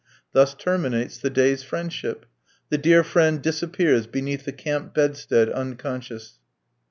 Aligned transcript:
Thus 0.31 0.55
terminates 0.55 1.19
the 1.19 1.29
day's 1.29 1.61
friendship. 1.61 2.25
The 2.69 2.79
dear 2.79 3.03
friend 3.03 3.39
disappears 3.39 4.07
beneath 4.07 4.45
the 4.45 4.51
camp 4.51 4.95
bedstead 4.95 5.47
unconscious. 5.51 6.39